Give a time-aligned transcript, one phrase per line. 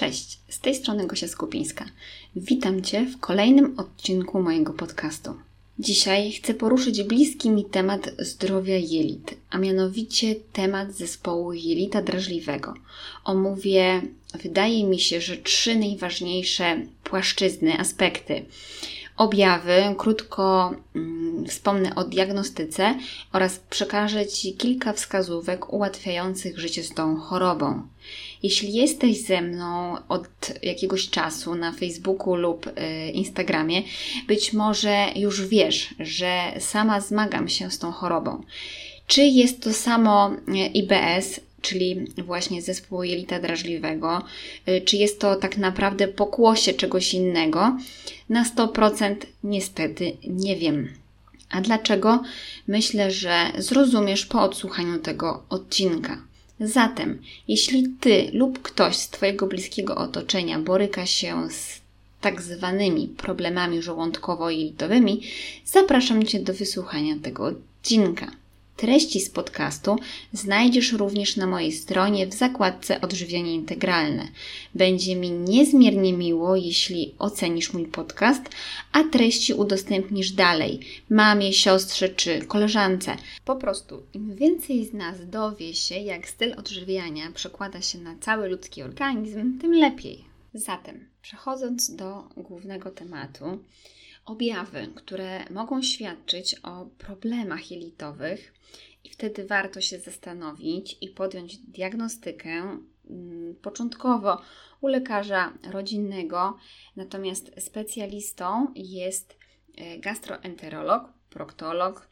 [0.00, 1.84] Cześć, z tej strony Gosia Skupińska.
[2.36, 5.34] Witam Cię w kolejnym odcinku mojego podcastu.
[5.78, 12.74] Dzisiaj chcę poruszyć bliski mi temat zdrowia jelit, a mianowicie temat zespołu jelita drażliwego.
[13.24, 14.02] Omówię,
[14.42, 18.44] wydaje mi się, że trzy najważniejsze płaszczyzny, aspekty
[19.20, 22.98] objawy, krótko mm, wspomnę o diagnostyce
[23.32, 27.82] oraz przekażę Ci kilka wskazówek ułatwiających życie z tą chorobą.
[28.42, 30.28] Jeśli jesteś ze mną od
[30.62, 33.82] jakiegoś czasu na Facebooku lub y, Instagramie,
[34.28, 38.42] być może już wiesz, że sama zmagam się z tą chorobą.
[39.06, 44.22] Czy jest to samo y, IBS, czyli właśnie zespół jelita drażliwego,
[44.68, 47.78] y, czy jest to tak naprawdę pokłosie czegoś innego,
[48.28, 50.88] na 100% niestety nie wiem.
[51.50, 52.22] A dlaczego?
[52.68, 56.29] Myślę, że zrozumiesz po odsłuchaniu tego odcinka.
[56.60, 61.80] Zatem, jeśli ty lub ktoś z Twojego bliskiego otoczenia boryka się z
[62.20, 65.20] tak zwanymi problemami żołądkowo-jelitowymi,
[65.64, 68.30] zapraszam Cię do wysłuchania tego odcinka.
[68.80, 69.96] Treści z podcastu
[70.32, 74.28] znajdziesz również na mojej stronie w zakładce Odżywianie Integralne.
[74.74, 78.42] Będzie mi niezmiernie miło, jeśli ocenisz mój podcast,
[78.92, 83.16] a treści udostępnisz dalej mamie, siostrze czy koleżance.
[83.44, 88.48] Po prostu, im więcej z nas dowie się, jak styl odżywiania przekłada się na cały
[88.48, 90.24] ludzki organizm, tym lepiej.
[90.54, 93.58] Zatem, przechodząc do głównego tematu,
[94.24, 98.52] objawy, które mogą świadczyć o problemach jelitowych,
[99.04, 102.78] i wtedy warto się zastanowić i podjąć diagnostykę
[103.10, 104.42] mm, początkowo
[104.80, 106.58] u lekarza rodzinnego,
[106.96, 109.36] natomiast specjalistą jest
[109.76, 112.08] e, gastroenterolog, proktolog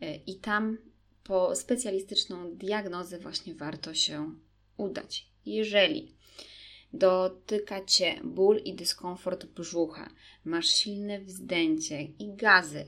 [0.00, 0.78] e, i tam
[1.24, 4.34] po specjalistyczną diagnozę właśnie warto się
[4.76, 5.26] udać.
[5.46, 6.14] Jeżeli
[6.92, 10.10] dotyka Cię ból i dyskomfort brzucha,
[10.44, 12.84] masz silne wzdęcie i gazy,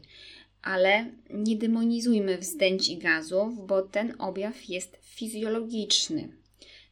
[0.63, 6.29] ale nie demonizujmy wzdęć i gazów, bo ten objaw jest fizjologiczny.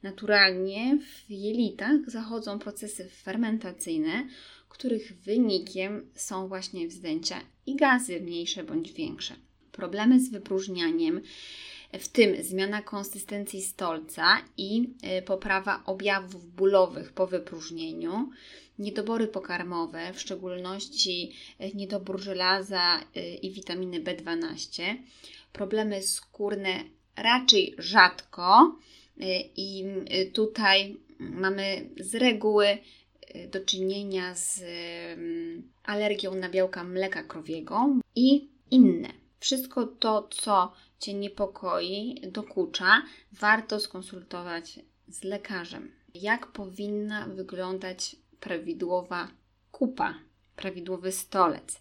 [0.03, 4.29] Naturalnie w jelitach zachodzą procesy fermentacyjne,
[4.69, 9.35] których wynikiem są właśnie wzdęcia i gazy mniejsze bądź większe.
[9.73, 11.21] Problemy z wypróżnianiem,
[11.93, 18.31] w tym zmiana konsystencji stolca i e, poprawa objawów bólowych po wypróżnieniu,
[18.79, 24.95] niedobory pokarmowe, w szczególności e, niedobór żelaza e, i witaminy B12,
[25.53, 26.71] problemy skórne
[27.17, 28.79] raczej rzadko
[29.57, 29.85] i
[30.33, 32.79] tutaj mamy z reguły
[33.53, 34.63] do czynienia z
[35.85, 39.09] alergią na białka mleka krowiego i inne.
[39.41, 43.03] Wszystko to, co Cię niepokoi, dokucza,
[43.33, 45.93] warto skonsultować z lekarzem.
[46.15, 49.29] Jak powinna wyglądać prawidłowa
[49.73, 50.15] kupa,
[50.57, 51.81] prawidłowy stolec.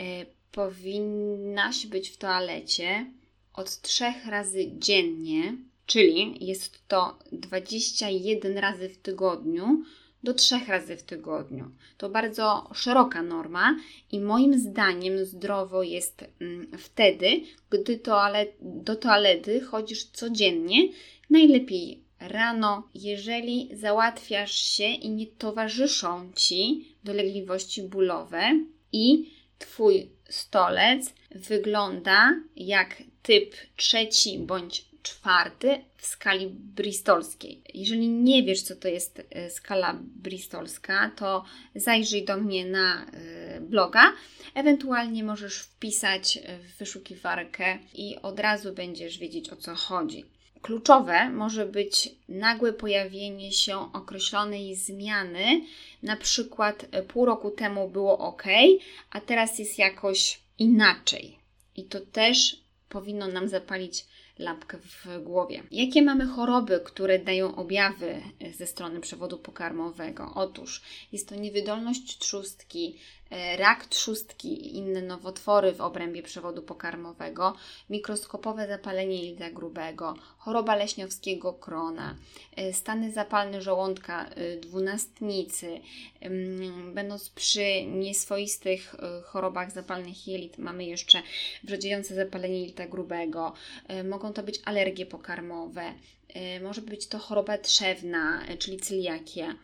[0.00, 3.12] E, powinnaś być w toalecie
[3.54, 5.56] od trzech razy dziennie,
[5.86, 9.84] czyli jest to 21 razy w tygodniu
[10.22, 11.70] do trzech razy w tygodniu.
[11.98, 13.76] To bardzo szeroka norma
[14.12, 20.88] i moim zdaniem zdrowo jest mm, wtedy, gdy toalet, do toalety chodzisz codziennie,
[21.30, 32.40] najlepiej rano, jeżeli załatwiasz się i nie towarzyszą ci dolegliwości bólowe i Twój stolec wygląda
[32.56, 37.62] jak typ trzeci bądź czwarty w skali bristolskiej.
[37.74, 41.44] Jeżeli nie wiesz, co to jest e, skala bristolska, to
[41.74, 44.12] zajrzyj do mnie na e, bloga.
[44.54, 50.24] Ewentualnie możesz wpisać w wyszukiwarkę i od razu będziesz wiedzieć, o co chodzi.
[50.62, 55.60] Kluczowe może być nagłe pojawienie się określonej zmiany,
[56.02, 58.42] na przykład e, pół roku temu było ok,
[59.10, 61.38] a teraz jest jakoś inaczej.
[61.76, 62.56] I to też
[62.88, 64.06] powinno nam zapalić
[64.40, 65.62] lampkę w głowie.
[65.70, 70.32] Jakie mamy choroby, które dają objawy e, ze strony przewodu pokarmowego?
[70.34, 72.98] Otóż jest to niewydolność trzustki,
[73.56, 77.54] rak trzustki i inne nowotwory w obrębie przewodu pokarmowego,
[77.90, 82.16] mikroskopowe zapalenie jelita grubego, choroba leśniowskiego krona,
[82.56, 85.80] e, stany zapalne żołądka e, dwunastnicy.
[86.94, 88.94] Będąc przy nieswoistych
[89.24, 91.22] chorobach zapalnych jelit, mamy jeszcze
[91.64, 93.52] wrzodziejące zapalenie jelita grubego,
[94.04, 95.94] mogą to być alergie pokarmowe,
[96.62, 99.54] może być to choroba trzewna, czyli celiakia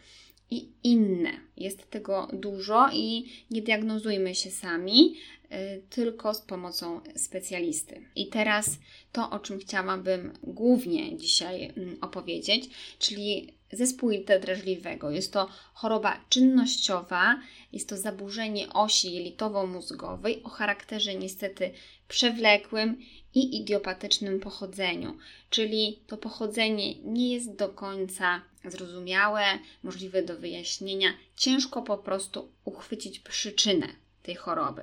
[0.51, 1.31] i inne.
[1.57, 5.15] Jest tego dużo i nie diagnozujmy się sami,
[5.45, 8.01] y, tylko z pomocą specjalisty.
[8.17, 8.79] I teraz
[9.13, 14.11] to, o czym chciałabym głównie dzisiaj mm, opowiedzieć, czyli zespół
[14.41, 15.11] drażliwego.
[15.11, 17.41] Jest to choroba czynnościowa,
[17.73, 21.71] jest to zaburzenie osi jelitowo-mózgowej o charakterze niestety
[22.09, 23.01] przewlekłym
[23.35, 25.17] i idiopatycznym pochodzeniu,
[25.51, 29.43] czyli to pochodzenie nie jest do końca zrozumiałe,
[29.83, 33.87] możliwe do wyjaśnienia, ciężko po prostu uchwycić przyczynę
[34.23, 34.83] tej choroby.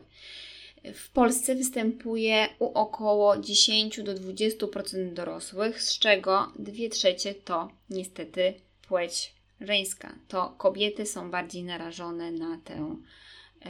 [0.93, 8.53] W Polsce występuje u około 10 do 20% dorosłych, z czego 2 trzecie to niestety
[8.87, 10.15] płeć żeńska.
[10.27, 12.95] To kobiety są bardziej narażone na, tę,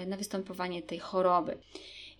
[0.08, 1.58] na występowanie tej choroby.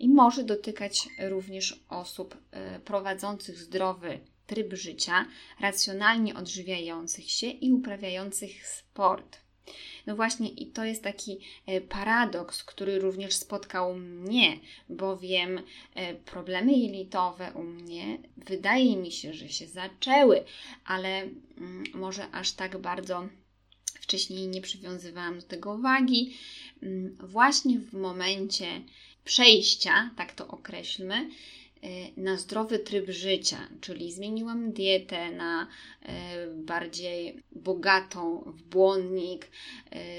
[0.04, 5.26] I może dotykać również osób e, prowadzących zdrowy tryb życia,
[5.60, 9.38] racjonalnie odżywiających się i uprawiających sport.
[10.08, 14.60] No właśnie, i to jest taki e, paradoks, który również spotkał mnie,
[14.90, 15.62] bowiem
[15.96, 20.44] e, problemy jelitowe u mnie wydaje mi się, że się zaczęły,
[20.86, 23.28] ale mm, może aż tak bardzo
[24.04, 26.34] wcześniej nie przywiązywałam do tego wagi.
[26.82, 28.68] Mm, właśnie w momencie
[29.24, 31.30] przejścia, tak to określmy,
[31.84, 35.68] Y, na zdrowy tryb życia, czyli zmieniłam dietę na
[36.02, 36.08] y,
[36.54, 39.48] bardziej bogatą w błonnik,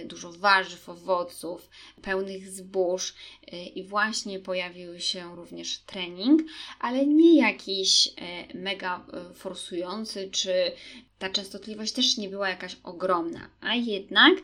[0.03, 1.71] y, dużo warzyw, owoców,
[2.03, 3.15] pełnych zbóż
[3.75, 6.43] i właśnie pojawił się również trening,
[6.81, 8.09] ale nie jakiś
[8.55, 10.73] mega forsujący, czy
[11.19, 14.35] ta częstotliwość też nie była jakaś ogromna, a jednak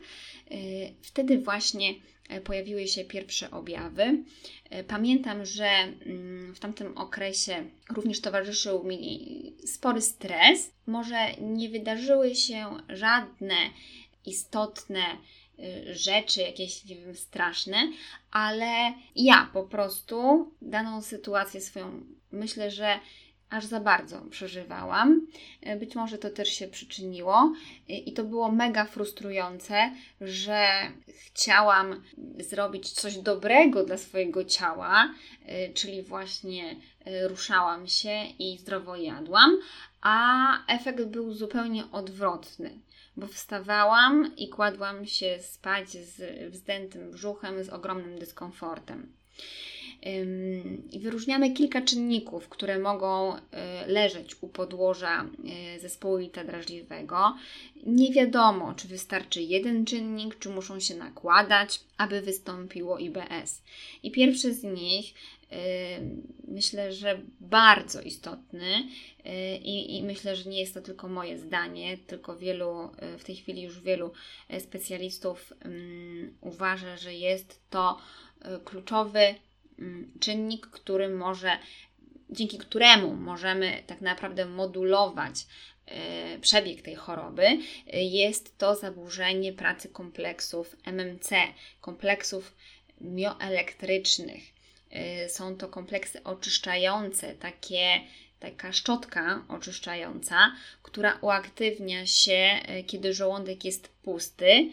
[1.01, 1.93] wtedy właśnie
[2.39, 4.23] pojawiły się pierwsze objawy.
[4.69, 10.71] E, pamiętam, że mm, w tamtym okresie również towarzyszył mi spory stres.
[10.87, 13.55] Może nie wydarzyły się żadne
[14.25, 15.03] istotne
[15.59, 17.91] y, rzeczy, jakieś nie wiem, straszne,
[18.31, 22.99] ale ja po prostu daną sytuację swoją myślę, że
[23.51, 25.27] aż za bardzo przeżywałam.
[25.61, 27.53] E, być może to też się przyczyniło
[27.89, 30.67] e, i to było mega frustrujące, że
[31.07, 32.03] chciałam
[32.39, 35.13] zrobić coś dobrego dla swojego ciała,
[35.45, 36.75] e, czyli właśnie
[37.23, 39.57] ruszałam się i zdrowo jadłam,
[40.01, 42.79] a efekt był zupełnie odwrotny
[43.17, 49.13] bo wstawałam i kładłam się spać z wzdętym brzuchem, z ogromnym dyskomfortem.
[50.91, 53.39] I wyróżniamy kilka czynników, które mogą e,
[53.87, 55.25] leżeć u podłoża
[55.75, 57.35] e, zespołu jelita drażliwego.
[57.85, 63.63] Nie wiadomo, czy wystarczy jeden czynnik, czy muszą się nakładać, aby wystąpiło IBS.
[64.03, 65.13] I pierwszy z nich
[65.51, 65.57] e,
[66.47, 68.87] myślę, że bardzo istotny
[69.63, 73.61] i, i, myślę, że nie jest to tylko moje zdanie, tylko wielu, w tej chwili
[73.61, 74.11] już wielu
[74.59, 75.53] specjalistów
[76.41, 77.97] uważa, że jest to
[78.65, 79.35] kluczowy
[80.19, 81.51] czynnik, który może,
[82.29, 85.35] dzięki któremu możemy tak naprawdę modulować
[85.85, 87.47] e, przebieg tej choroby,
[87.93, 91.29] jest to zaburzenie pracy kompleksów MMC,
[91.81, 92.55] kompleksów
[93.01, 94.43] mioelektrycznych.
[94.91, 98.01] E, są to kompleksy oczyszczające, takie
[98.41, 104.69] taka szczotka oczyszczająca, która uaktywnia się, e, kiedy żołądek jest pusty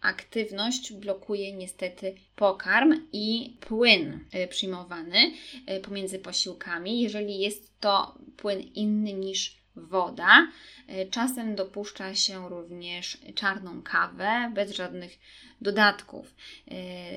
[0.00, 5.32] aktywność blokuje niestety pokarm i płyn y, przyjmowany
[5.76, 7.00] y, pomiędzy posiłkami.
[7.00, 10.48] Jeżeli jest to płyn inny niż woda,
[11.10, 15.18] czasem dopuszcza się również czarną kawę bez żadnych
[15.60, 16.34] dodatków.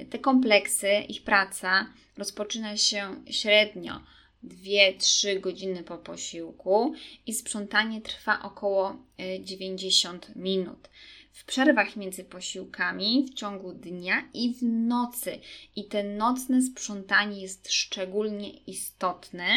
[0.10, 4.02] Te kompleksy, ich praca rozpoczyna się średnio
[4.44, 6.94] 2-3 godziny po posiłku
[7.26, 8.98] i sprzątanie trwa około
[9.40, 10.90] 90 minut
[11.32, 15.40] w przerwach między posiłkami, w ciągu dnia i w nocy.
[15.76, 19.48] I te nocne sprzątanie jest szczególnie istotne,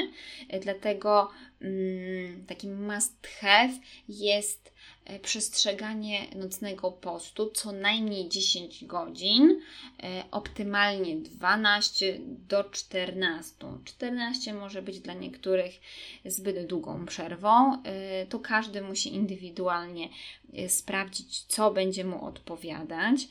[0.63, 3.73] dlatego mm, takim must have
[4.09, 4.74] jest
[5.23, 9.61] przestrzeganie nocnego postu co najmniej 10 godzin,
[10.03, 12.19] e, optymalnie 12
[12.49, 13.55] do 14.
[13.85, 15.81] 14 może być dla niektórych
[16.25, 17.83] zbyt długą przerwą.
[17.83, 20.09] E, to każdy musi indywidualnie
[20.69, 23.29] sprawdzić, co będzie mu odpowiadać.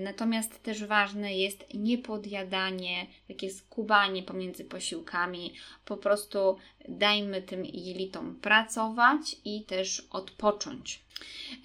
[0.00, 5.54] Natomiast też ważne jest niepodjadanie, takie skubanie pomiędzy posiłkami.
[5.84, 6.56] Po prostu
[6.98, 11.00] dajmy tym jelitom pracować i też odpocząć.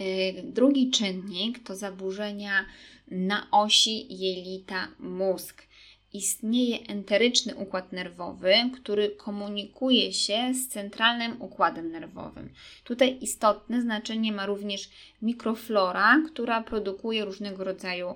[0.01, 2.65] Y, drugi czynnik to zaburzenia
[3.07, 5.65] na osi jelita-mózg.
[6.13, 12.53] Istnieje enteryczny układ nerwowy, który komunikuje się z centralnym układem nerwowym.
[12.83, 14.89] Tutaj istotne znaczenie ma również
[15.21, 18.15] mikroflora, która produkuje różnego rodzaju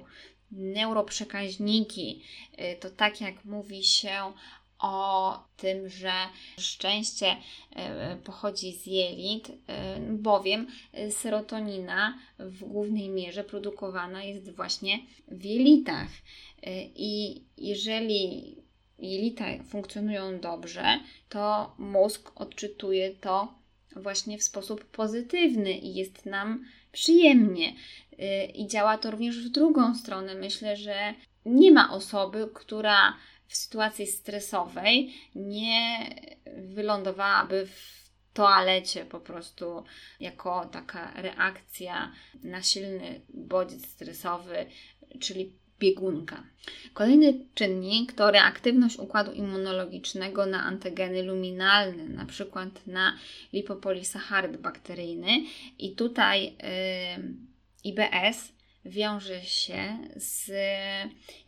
[0.51, 2.23] neuroprzekaźniki.
[2.53, 4.33] Y, to tak jak mówi się
[4.79, 6.11] o tym, że
[6.59, 7.35] szczęście
[7.75, 10.67] e, pochodzi z jelit, e, bowiem
[11.09, 16.07] serotonina w głównej mierze produkowana jest właśnie w jelitach.
[16.63, 18.55] E, I jeżeli
[18.99, 23.53] jelita funkcjonują dobrze, to mózg odczytuje to
[23.95, 27.73] właśnie w sposób pozytywny i jest nam przyjemnie.
[28.55, 30.35] I działa to również w drugą stronę.
[30.35, 31.13] Myślę, że
[31.45, 33.13] nie ma osoby, która
[33.49, 36.09] w sytuacji stresowej nie
[36.57, 39.83] wylądowałaby w toalecie po prostu
[40.19, 42.11] jako taka reakcja
[42.43, 44.65] na silny bodziec stresowy,
[45.19, 46.43] czyli biegunka.
[46.93, 53.17] Kolejny czynnik to reaktywność układu immunologicznego na antygeny luminalne, na przykład na
[53.53, 55.43] lipopolisacharyd bakteryjny
[55.79, 56.53] i tutaj yy,
[57.83, 60.51] IBS wiąże się z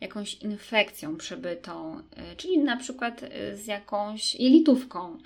[0.00, 5.18] jakąś infekcją przebytą, y, czyli na przykład y, z jakąś jelitówką.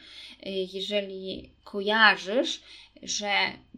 [0.72, 2.62] Jeżeli kojarzysz,
[3.02, 3.32] że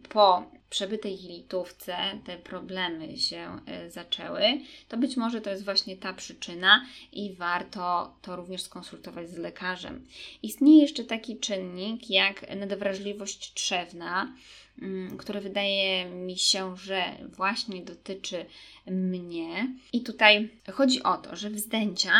[0.09, 1.95] po przebytej jelitówce
[2.25, 3.59] te problemy się
[3.89, 4.41] zaczęły,
[4.87, 10.05] to być może to jest właśnie ta przyczyna i warto to również skonsultować z lekarzem.
[10.43, 14.33] Istnieje jeszcze taki czynnik jak nadwrażliwość trzewna,
[14.81, 17.03] Mm, które wydaje mi się, że
[17.37, 18.45] właśnie dotyczy
[18.87, 19.75] mnie.
[19.93, 22.11] I tutaj chodzi o to, że wzdęcia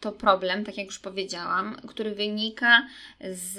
[0.00, 2.86] to problem, tak jak już powiedziałam, który wynika
[3.30, 3.58] z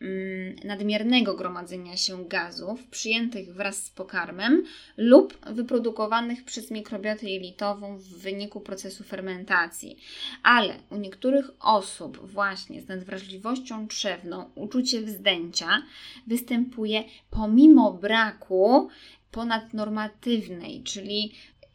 [0.00, 4.64] mm, nadmiernego gromadzenia się gazów przyjętych wraz z pokarmem
[4.96, 9.96] lub wyprodukowanych przez mikrobiotę jelitową w wyniku procesu fermentacji.
[10.42, 15.82] Ale u niektórych osób właśnie z nadwrażliwością trzewną uczucie wzdęcia
[16.26, 18.88] występuje pomimo braku
[19.30, 21.32] ponadnormatywnej, czyli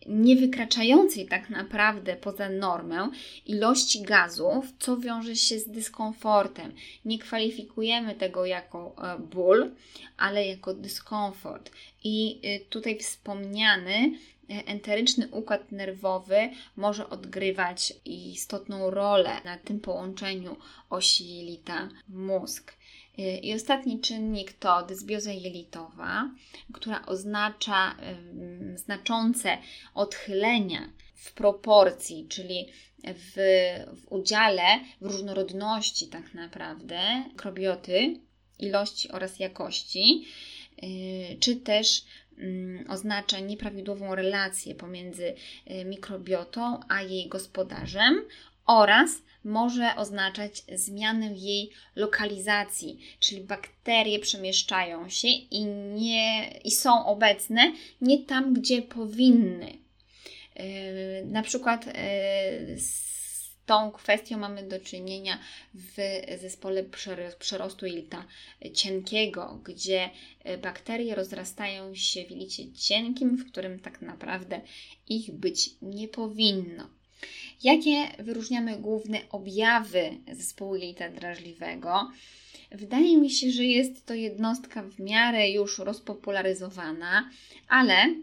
[0.08, 3.10] nie wykraczającej tak naprawdę poza normę
[3.46, 6.74] ilości gazów, co wiąże się z dyskomfortem.
[7.06, 9.72] Nie kwalifikujemy tego jako e, ból,
[10.18, 11.72] ale jako dyskomfort.
[12.04, 14.12] I y, tutaj wspomniany
[14.50, 20.56] e, enteryczny układ nerwowy może odgrywać istotną rolę na tym połączeniu
[20.90, 22.74] osi jelita-mózg.
[23.42, 26.30] I ostatni czynnik to dysbioza jelitowa,
[26.74, 27.96] która oznacza
[28.76, 29.58] znaczące
[29.94, 32.68] odchylenia w proporcji, czyli
[33.04, 33.34] w,
[33.96, 38.20] w udziale, w różnorodności tak naprawdę mikrobioty,
[38.60, 40.26] ilości oraz jakości,
[40.84, 42.04] y, czy też
[42.90, 45.36] oznacza nieprawidłową relację pomiędzy
[45.72, 48.22] y, mikrobiotą a jej gospodarzem
[48.68, 57.74] oraz może oznaczać zmianę jej lokalizacji, czyli bakterie przemieszczają się i, nie, i są obecne
[58.02, 59.78] nie tam, gdzie powinny.
[60.56, 60.66] Yy,
[61.26, 63.08] na przykład yy, z
[63.66, 65.40] tą kwestią mamy do czynienia
[65.74, 65.98] w
[66.42, 66.84] zespole
[67.40, 68.26] przerostu jelita
[68.74, 70.10] cienkiego, gdzie
[70.46, 74.62] yy, bakterie rozrastają się w jelicie cienkim, w którym tak naprawdę
[75.08, 76.97] ich być nie powinno.
[77.64, 82.12] Jakie wyróżniamy główne objawy zespołu jelita drażliwego?
[82.72, 87.30] Wydaje mi się, że jest to jednostka w miarę już rozpopularyzowana,
[87.68, 88.14] ale y,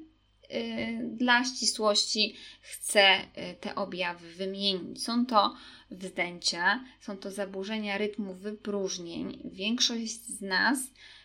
[1.03, 5.03] dla ścisłości chcę y, te objawy wymienić.
[5.03, 5.55] Są to
[5.91, 9.41] wzdęcia, są to zaburzenia rytmu wypróżnień.
[9.45, 10.79] Większość z nas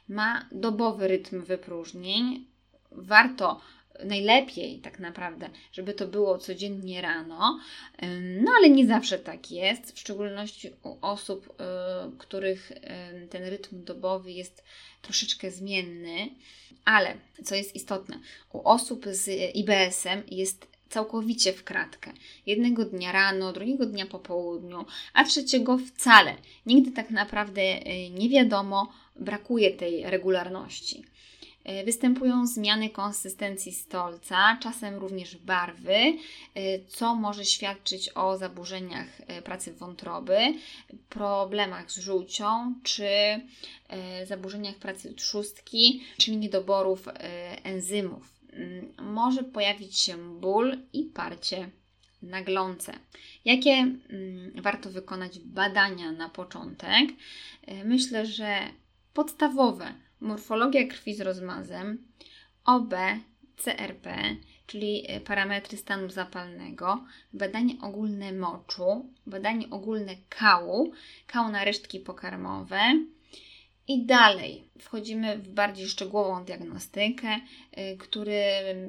[0.08, 2.46] ma dobowy rytm wypróżnień.
[2.92, 3.62] Warto
[4.06, 7.60] najlepiej tak naprawdę, żeby to było codziennie rano,
[8.41, 12.72] no ale nie zawsze tak jest, w szczególności u osób, e, których
[13.29, 14.63] ten rytm dobowy jest
[15.01, 16.29] troszeczkę zmienny,
[16.86, 17.13] ale
[17.44, 18.20] co jest istotne,
[18.53, 22.12] u osób z IBS-em jest całkowicie w kratkę.
[22.46, 26.36] Jednego dnia rano, drugiego dnia po południu, a trzeciego wcale.
[26.65, 31.03] Nigdy tak naprawdę e, nie wiadomo, brakuje tej regularności.
[31.63, 36.18] E, występują zmiany konsystencji stolca, czasem również barwy, e,
[36.88, 40.38] co może świadczyć o zaburzeniach e, pracy wątroby,
[41.10, 43.10] problemach z żółcią czy
[44.25, 47.08] zaburzeniach pracy trzustki, czyli niedoborów
[47.63, 48.39] enzymów.
[48.54, 51.70] Mm, może pojawić się ból i parcie
[52.22, 52.94] na glące.
[53.46, 57.10] Jakie mm, warto wykonać badania na początek?
[57.86, 58.60] Myślę, że
[59.13, 62.08] podstawowe morfologia krwi z rozmazem,
[62.66, 62.94] OB,
[63.58, 64.36] CRP,
[64.68, 70.92] czyli e, parametry stanu zapalnego, badanie ogólne moczu, badanie ogólne kału,
[71.28, 72.80] kał na resztki pokarmowe,
[73.90, 74.64] i dalej.
[74.80, 77.40] Wchodzimy w bardziej szczegółową diagnostykę,
[77.78, 78.42] y, który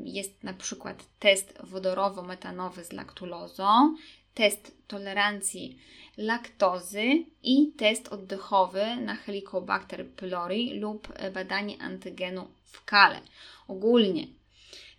[0.04, 3.96] jest na przykład test wodorowo-metanowy z laktulozą,
[4.34, 5.78] test tolerancji
[6.16, 13.20] laktozy i test oddechowy na Helicobacter pylori lub badanie antygenu w kale.
[13.68, 14.26] Ogólnie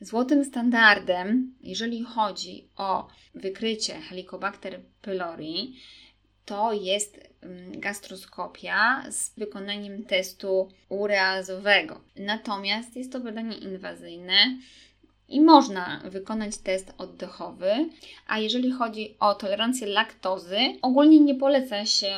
[0.01, 5.75] złotym standardem, jeżeli chodzi o wykrycie Helicobacter pylori,
[6.45, 12.01] to jest mm, gastroskopia z wykonaniem testu ureazowego.
[12.15, 14.57] Natomiast jest to badanie inwazyjne
[15.31, 17.89] i można wykonać test oddechowy.
[18.27, 22.15] A jeżeli chodzi o tolerancję laktozy, ogólnie nie poleca się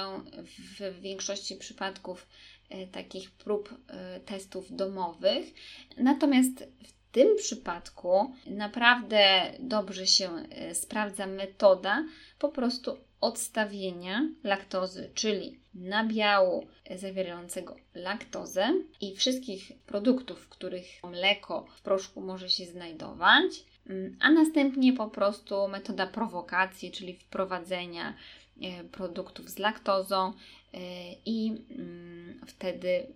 [0.79, 2.27] w większości przypadków
[2.69, 5.53] e, takich prób e, testów domowych.
[5.97, 12.03] Natomiast w tym przypadku naprawdę dobrze się e, sprawdza metoda
[12.39, 21.81] po prostu odstawienia laktozy, czyli nabiału zawierającego laktozę i wszystkich produktów, w których mleko w
[21.81, 28.13] proszku może się znajdować, mm, a następnie po prostu metoda prowokacji, czyli wprowadzenia
[28.61, 30.33] e, produktów z laktozą
[30.73, 30.77] e,
[31.25, 33.07] i mm, wtedy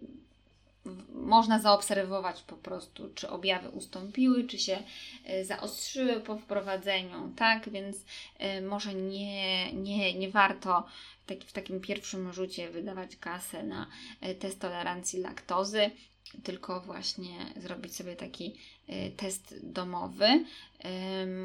[1.14, 4.84] można zaobserwować po prostu, czy objawy ustąpiły, czy się
[5.26, 7.70] e, zaostrzyły po wprowadzeniu, tak?
[7.70, 7.98] Więc
[8.38, 10.86] e, może nie, nie, nie warto
[11.48, 13.88] w takim pierwszym rzucie wydawać kasę na
[14.22, 15.92] e, test tolerancji laktozy,
[16.44, 18.56] tylko właśnie zrobić sobie taki
[19.18, 20.46] test domowy.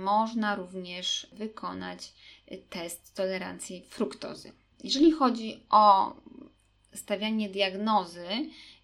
[0.03, 2.13] Można również wykonać
[2.71, 4.53] test tolerancji fruktozy.
[4.85, 6.15] Jeżeli chodzi o
[6.95, 8.27] stawianie diagnozy,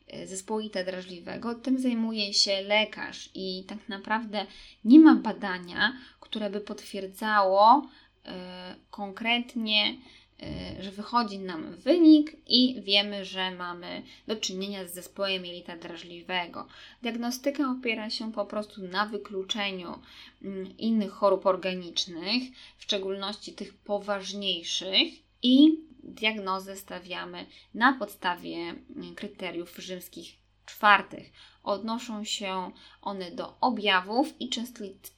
[0.09, 4.47] E, zespołu ITA drażliwego, tym zajmuje się lekarz i tak naprawdę
[4.85, 7.89] nie ma badania, które by potwierdzało
[8.25, 9.97] e, konkretnie,
[10.43, 16.67] e, że wychodzi nam wynik i wiemy, że mamy do czynienia z zespołem jelita drażliwego.
[17.03, 19.99] Diagnostyka opiera się po prostu na wykluczeniu
[20.43, 22.43] mm, innych chorób organicznych,
[22.79, 25.09] w szczególności tych poważniejszych
[25.43, 25.88] i
[26.21, 31.33] diagnozę stawiamy na podstawie mm, kryteriów rzymskich czwartych.
[31.63, 32.71] Odnoszą się
[33.03, 34.51] one do objawów i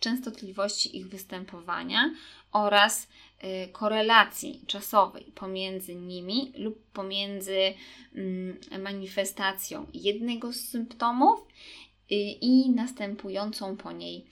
[0.00, 2.14] częstotliwości ich występowania
[2.52, 3.08] oraz
[3.44, 7.74] y, korelacji czasowej pomiędzy nimi lub pomiędzy
[8.14, 14.26] mm, manifestacją jednego z symptomów y, i następującą po niej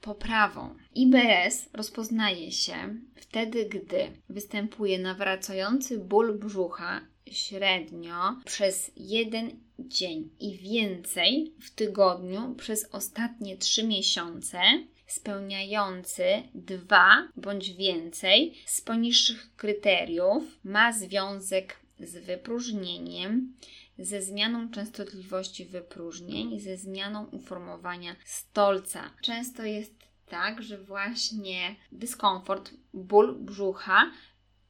[0.00, 0.74] poprawą.
[0.94, 2.74] IBS rozpoznaje się
[3.14, 12.88] wtedy, gdy występuje nawracający ból brzucha średnio przez jeden dzień i więcej w tygodniu przez
[12.92, 14.60] ostatnie trzy miesiące,
[15.06, 23.54] spełniający dwa bądź więcej z poniższych kryteriów, ma związek z wypróżnieniem,
[23.98, 29.10] ze zmianą częstotliwości wypróżnień, ze zmianą uformowania stolca.
[29.20, 29.94] Często jest
[30.26, 34.10] tak, że właśnie dyskomfort, ból brzucha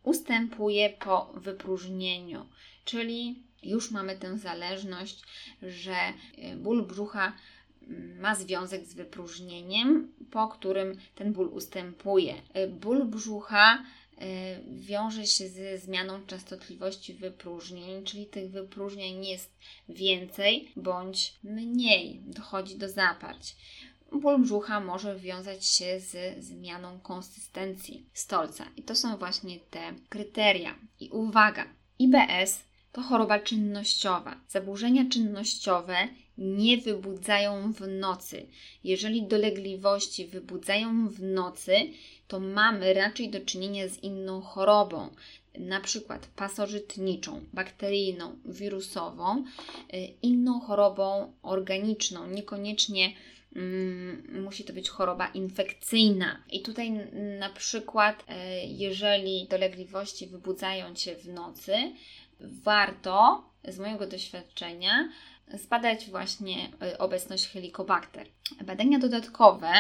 [0.02, 2.46] ustępuje po wypróżnieniu,
[2.85, 5.22] czyli już mamy tę zależność,
[5.62, 7.32] że e, ból brzucha
[7.82, 12.35] mm, ma związek z wypróżnieniem, po którym ten ból ustępuje.
[12.54, 13.85] E, ból brzucha
[14.72, 19.51] wiąże się ze zmianą częstotliwości wypróżnień, czyli tych wypróżnień jest
[19.88, 23.57] więcej bądź mniej, dochodzi do zaparć.
[24.12, 28.64] Ból brzucha może wiązać się z zmianą konsystencji stolca.
[28.77, 30.75] I to są właśnie te kryteria.
[31.01, 31.64] I uwaga,
[31.98, 34.40] IBS to choroba czynnościowa.
[34.48, 36.09] Zaburzenia czynnościowe
[36.42, 38.46] nie wybudzają w nocy.
[38.85, 41.74] Jeżeli dolegliwości wybudzają w nocy,
[42.28, 45.11] to mamy raczej do czynienia z inną chorobą,
[45.59, 49.44] na przykład pasożytniczą, bakteryjną, wirusową,
[49.94, 53.12] y, inną chorobą organiczną, niekoniecznie
[53.57, 56.44] mm, musi to być choroba infekcyjna.
[56.50, 56.92] I tutaj
[57.38, 58.35] na przykład, y,
[58.66, 61.74] jeżeli dolegliwości wybudzają cię w nocy,
[62.40, 65.09] warto z mojego doświadczenia
[65.48, 68.26] zbadać właśnie y, obecność helikobakter.
[68.64, 69.72] Badania dodatkowe,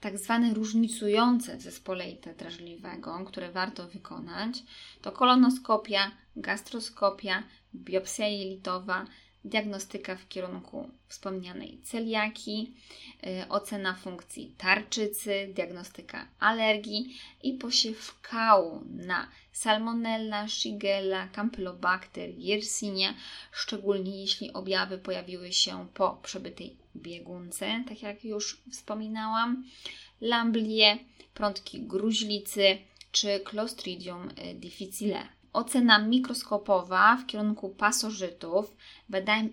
[0.00, 4.62] tak zwane różnicujące w zespole IT drażliwego, które warto wykonać,
[5.02, 7.42] to kolonoskopia, gastroskopia,
[7.74, 9.06] biopsja jelitowa,
[9.44, 12.74] diagnostyka w kierunku wspomnianej celiaki,
[13.22, 23.14] yy, ocena funkcji tarczycy, diagnostyka alergii i posiew kału na Salmonella, Shigella, Campylobacter, Yersinia,
[23.52, 29.64] szczególnie jeśli objawy pojawiły się po przebytej biegunce, tak jak już wspominałam,
[30.20, 30.98] Lamblie,
[31.34, 32.78] prątki gruźlicy
[33.12, 35.28] czy Clostridium difficile.
[35.52, 38.76] Ocena mikroskopowa w kierunku pasożytów,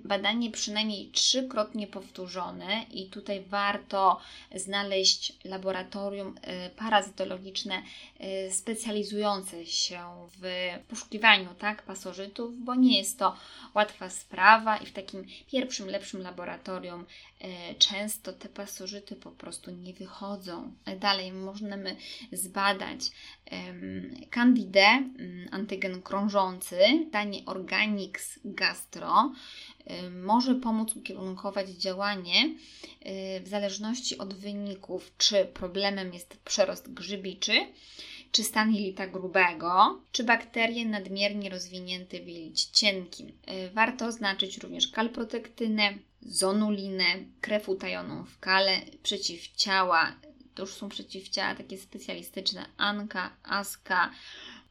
[0.03, 4.19] badanie przynajmniej trzykrotnie powtórzone i tutaj warto
[4.55, 7.81] znaleźć laboratorium y, parazytologiczne
[8.47, 9.99] y, specjalizujące się
[10.41, 13.35] w poszukiwaniu tak, pasożytów, bo nie jest to
[13.75, 19.93] łatwa sprawa i w takim pierwszym, lepszym laboratorium y, często te pasożyty po prostu nie
[19.93, 20.73] wychodzą.
[20.99, 21.95] Dalej możemy
[22.31, 22.99] zbadać
[24.29, 26.79] Candide, mm, antygen krążący,
[27.11, 29.31] danie Organix Gastro,
[30.11, 37.53] może pomóc ukierunkować działanie y, w zależności od wyników, czy problemem jest przerost grzybiczy,
[38.31, 43.27] czy stan jelita grubego, czy bakterie nadmiernie rozwinięte w jelicie cienkim.
[43.27, 43.33] Y,
[43.73, 47.05] warto oznaczyć również kalprotektynę, zonulinę,
[47.41, 50.15] krew utajoną w kale, przeciwciała
[50.57, 54.11] to już są przeciwciała takie specjalistyczne ANKA, ASKA,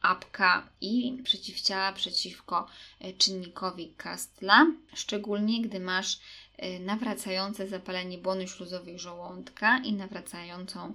[0.01, 2.67] APKA i przeciwciała przeciwko
[2.99, 6.19] e, czynnikowi Kastla, szczególnie gdy masz
[6.57, 10.93] e, nawracające zapalenie błony śluzowej żołądka i nawracającą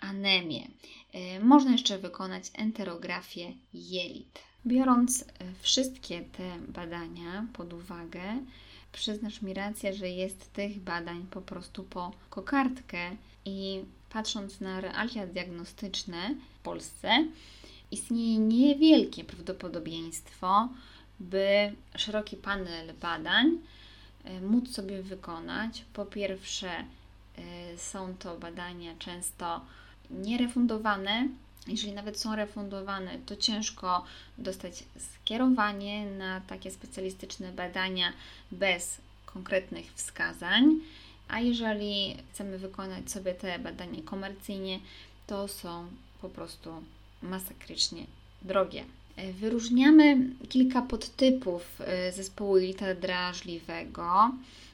[0.00, 0.68] anemię.
[1.12, 4.38] E, można jeszcze wykonać enterografię jelit.
[4.66, 5.24] Biorąc
[5.62, 8.22] wszystkie te badania pod uwagę,
[8.92, 15.26] przyznasz mi rację, że jest tych badań po prostu po kokardkę i patrząc na realia
[15.26, 17.26] diagnostyczne w Polsce,
[17.92, 20.68] istnieje niewielkie prawdopodobieństwo,
[21.20, 23.58] by szeroki panel badań
[24.24, 25.84] e, móc sobie wykonać.
[25.92, 29.60] Po pierwsze, e, są to badania często
[30.10, 31.28] nierefundowane.
[31.66, 34.04] Jeżeli nawet są refundowane, to ciężko
[34.38, 38.12] dostać skierowanie na takie specjalistyczne badania
[38.52, 40.80] bez konkretnych wskazań.
[41.28, 44.80] A jeżeli chcemy wykonać sobie te badania komercyjnie,
[45.26, 45.86] to są
[46.22, 46.82] po prostu
[47.22, 48.06] masakrycznie
[48.42, 48.84] drogie.
[49.16, 50.16] E, wyróżniamy
[50.48, 54.32] kilka podtypów e, zespołu jelita drażliwego,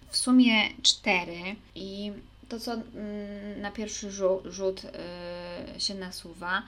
[0.09, 2.13] w sumie cztery i
[2.49, 4.11] to, co mm, na pierwszy
[4.45, 6.63] rzut e, się nasuwa,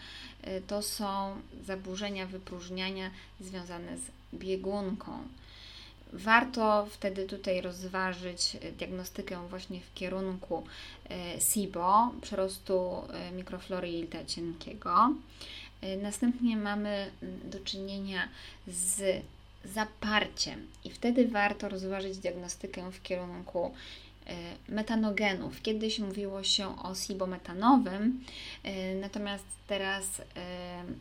[0.67, 4.01] to są zaburzenia wypróżniania związane z
[4.35, 5.13] biegunką.
[6.13, 10.65] Warto wtedy tutaj rozważyć diagnostykę właśnie w kierunku
[11.39, 15.15] SIBO, przerostu mikroflory jelita cienkiego.
[15.85, 17.11] Y, następnie mamy
[17.45, 18.29] do czynienia
[18.67, 19.23] z
[19.65, 23.71] zaparciem i wtedy warto rozważyć diagnostykę w kierunku
[24.69, 25.63] y, metanogenów.
[25.63, 28.25] Kiedyś mówiło się o sibometanowym,
[28.65, 30.23] y, natomiast teraz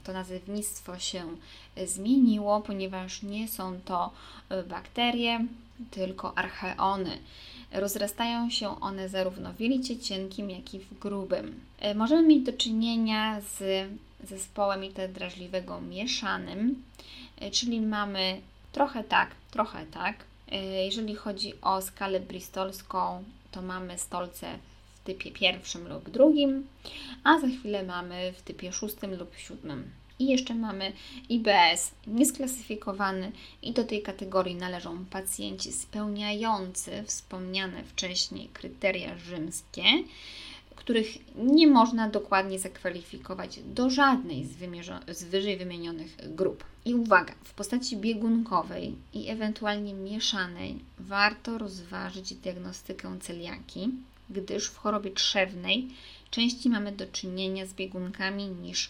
[0.04, 1.24] to nazewnictwo się
[1.86, 4.14] zmieniło, ponieważ nie są to
[4.70, 5.46] bakterie,
[5.92, 7.18] tylko archeony.
[7.72, 11.60] Rozrastają się one zarówno w jelicie cienkim, jak i w grubym.
[11.96, 13.90] Możemy mieć do czynienia z
[14.24, 14.82] zespołem
[15.14, 16.84] drażliwego mieszanym,
[17.38, 20.16] e, czyli mamy trochę tak, trochę tak.
[20.52, 24.60] E, jeżeli chodzi o skalę bristolską, to mamy stolce
[24.96, 26.68] w typie pierwszym lub drugim,
[27.24, 29.92] a za chwilę mamy w typie szóstym lub siódmym.
[30.20, 30.94] I jeszcze mamy
[31.30, 39.84] IBS niesklasyfikowany i do tej kategorii należą pacjenci spełniający wspomniane wcześniej kryteria rzymskie,
[40.80, 44.58] których nie można dokładnie zakwalifikować do żadnej z,
[45.18, 46.64] z wyżej wymienionych grup.
[46.86, 53.90] I uwaga, w postaci biegunkowej i ewentualnie mieszanej warto rozważyć diagnostykę celiaki,
[54.30, 55.88] gdyż w chorobie trzewnej
[56.32, 58.90] częściej mamy do czynienia z biegunkami niż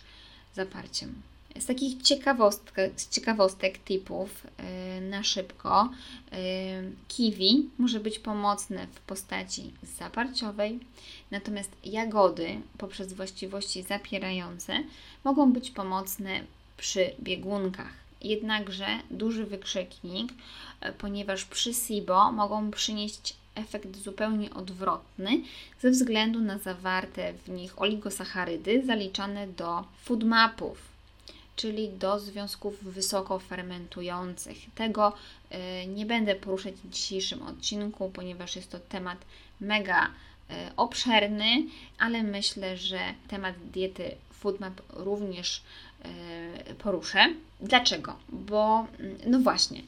[0.54, 1.22] zaparciem.
[1.58, 4.48] Z takich ciekawostek, z ciekawostek typów
[4.94, 5.90] yy, na szybko,
[6.32, 6.38] yy,
[7.08, 10.80] kiwi może być pomocne w postaci zaparciowej,
[11.32, 14.84] natomiast jagody poprzez właściwości zapierające
[15.24, 16.44] mogą być pomocne
[16.78, 17.94] przy biegunkach.
[18.22, 20.34] Jednakże duży wykrzyknik,
[20.82, 25.42] yy, ponieważ przy SIBO mogą przynieść efekt zupełnie odwrotny
[25.82, 30.89] ze względu na zawarte w nich oligosacharydy zaliczane do foodmapów
[31.60, 34.58] czyli do związków wysoko fermentujących.
[34.76, 35.14] Tego
[35.84, 39.18] y, nie będę poruszać w dzisiejszym odcinku, ponieważ jest to temat
[39.62, 41.64] mega y, obszerny,
[41.98, 45.62] ale myślę, że temat diety FoodMap również
[46.70, 47.34] y, poruszę.
[47.62, 48.16] Dlaczego?
[48.30, 49.82] Bo, mm, no właśnie,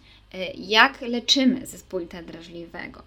[0.57, 3.03] jak leczymy zespół drażliwego?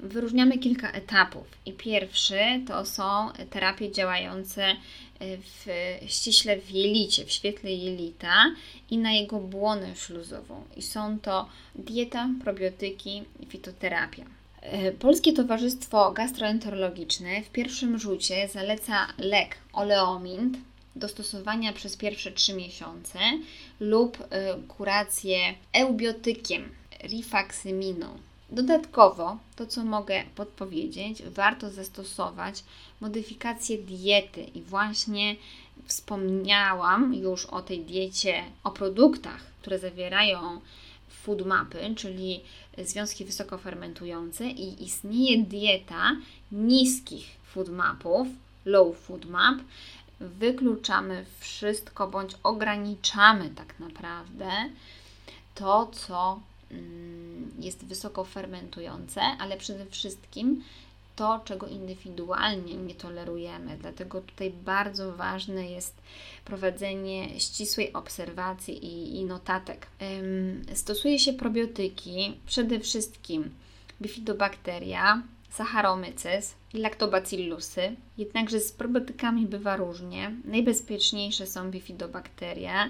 [0.00, 1.46] wyróżniamy kilka etapów.
[1.66, 4.76] I pierwszy to są terapie działające
[5.20, 5.66] w,
[6.06, 8.54] ściśle w jelicie, w świetle jelita
[8.90, 10.64] i na jego błonę śluzową.
[10.76, 14.24] I są to dieta, probiotyki i fitoterapia.
[14.60, 20.58] E, Polskie Towarzystwo Gastroenterologiczne w pierwszym rzucie zaleca lek oleomint
[20.96, 23.18] do stosowania przez pierwsze 3 miesiące
[23.80, 24.26] lub y,
[24.68, 25.38] kurację
[25.72, 26.68] eubiotykiem,
[27.02, 28.18] rifaksyminą.
[28.50, 32.64] Dodatkowo, to co mogę podpowiedzieć, warto zastosować
[33.00, 35.36] modyfikację diety i właśnie
[35.86, 40.60] wspomniałam już o tej diecie, o produktach, które zawierają
[41.08, 42.40] food mapy, czyli
[42.78, 46.16] związki wysokofermentujące i istnieje dieta
[46.52, 48.28] niskich food mapów,
[48.64, 49.58] low food map.
[50.20, 54.50] Wykluczamy wszystko bądź ograniczamy tak naprawdę
[55.54, 56.40] to, co
[57.58, 60.62] jest wysoko fermentujące, ale przede wszystkim
[61.16, 63.76] to, czego indywidualnie nie tolerujemy.
[63.80, 65.94] Dlatego tutaj bardzo ważne jest
[66.44, 69.86] prowadzenie ścisłej obserwacji i, i notatek.
[70.74, 73.50] Stosuje się probiotyki przede wszystkim
[74.02, 75.22] bifidobakteria,
[75.56, 77.96] Saccharomyces i Lactobacillusy.
[78.18, 80.32] Jednakże z probiotykami bywa różnie.
[80.44, 82.86] Najbezpieczniejsze są bifidobakteria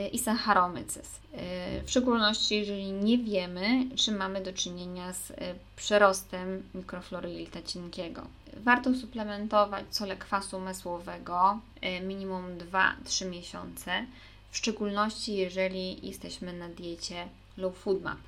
[0.00, 1.06] y, i Saccharomyces.
[1.06, 5.34] Y, w szczególności jeżeli nie wiemy, czy mamy do czynienia z y,
[5.76, 8.22] przerostem mikroflory jelita cienkiego.
[8.56, 11.58] Warto suplementować solę kwasu masłowego
[12.02, 12.44] minimum
[13.04, 14.06] 2-3 miesiące,
[14.50, 18.18] w szczególności jeżeli jesteśmy na diecie low food map.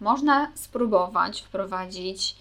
[0.00, 2.36] Można spróbować wprowadzić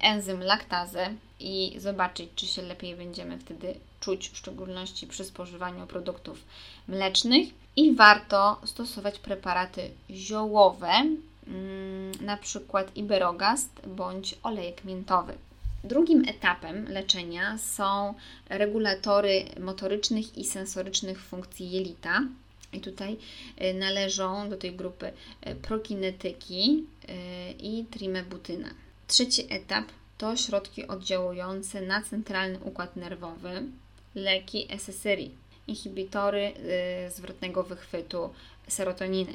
[0.00, 6.44] enzym laktazę i zobaczyć, czy się lepiej będziemy wtedy czuć, w szczególności przy spożywaniu produktów
[6.88, 7.48] mlecznych.
[7.76, 10.92] I warto stosować preparaty ziołowe,
[11.46, 15.34] mm, na przykład iberogast bądź olejek miętowy.
[15.84, 18.14] Drugim etapem leczenia są
[18.48, 22.22] regulatory motorycznych i sensorycznych funkcji jelita.
[22.72, 23.16] I tutaj
[23.62, 25.12] y, należą do tej grupy
[25.46, 27.12] y, prokinetyki y,
[27.58, 28.68] i trimebutyna.
[29.08, 29.84] Trzeci etap
[30.18, 33.62] to środki oddziałujące na centralny układ nerwowy,
[34.14, 35.30] leki SSRI,
[35.66, 36.40] inhibitory
[37.04, 38.30] yy, zwrotnego wychwytu
[38.68, 39.34] serotoniny.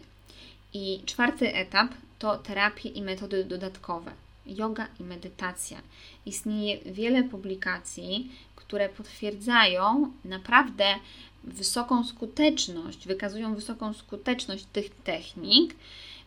[0.74, 4.12] I czwarty etap to terapie i metody dodatkowe,
[4.46, 5.82] yoga i medytacja.
[6.26, 10.96] Istnieje wiele publikacji, które potwierdzają naprawdę
[11.44, 15.76] wysoką skuteczność, wykazują wysoką skuteczność tych technik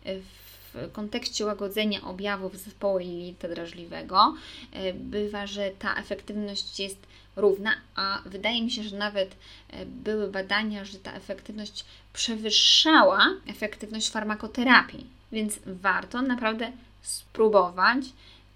[0.05, 0.46] w
[0.77, 4.35] w kontekście łagodzenia objawów zespołu jelita drażliwego
[4.73, 6.99] e, bywa, że ta efektywność jest
[7.37, 9.37] równa, a wydaje mi się, że nawet
[9.71, 15.07] e, były badania, że ta efektywność przewyższała efektywność farmakoterapii.
[15.33, 18.05] Więc warto naprawdę spróbować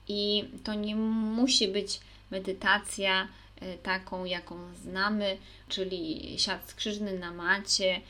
[0.08, 3.28] i to nie musi być medytacja
[3.60, 5.36] e, taką, jaką znamy,
[5.68, 8.00] czyli siad skrzyżny na macie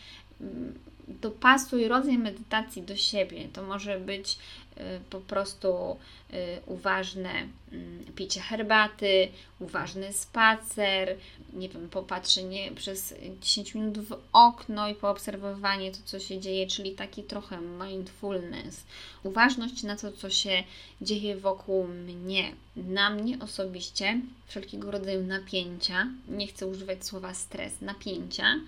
[1.10, 3.48] dopasuj rodzaj medytacji do siebie.
[3.52, 4.38] To może być
[4.76, 5.96] y, po prostu
[6.32, 7.30] y, uważne
[7.72, 11.16] mm, picie herbaty, uważny spacer,
[11.52, 16.92] nie wiem, popatrzenie przez 10 minut w okno i poobserwowanie to, co się dzieje, czyli
[16.92, 18.84] taki trochę mindfulness.
[19.22, 20.64] Uważność na to, co się
[21.00, 22.52] dzieje wokół mnie.
[22.76, 28.60] Na mnie osobiście wszelkiego rodzaju napięcia, nie chcę używać słowa stres, napięcia,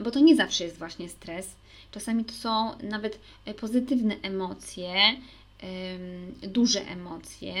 [0.00, 1.54] bo to nie zawsze jest właśnie stres,
[1.92, 4.94] Czasami to są nawet e, pozytywne emocje,
[6.42, 7.54] duże emocje,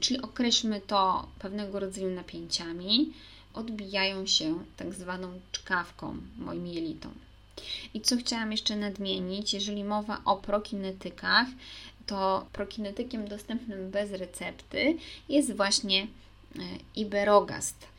[0.00, 3.12] czyli określmy to pewnego rodzaju napięciami,
[3.54, 7.12] odbijają się tak zwaną czkawką moim jelitom.
[7.94, 11.46] I co chciałam jeszcze nadmienić, jeżeli mowa o prokinetykach,
[12.06, 14.96] to prokinetykiem dostępnym bez recepty
[15.28, 16.08] jest właśnie e,
[16.96, 17.92] iberogast.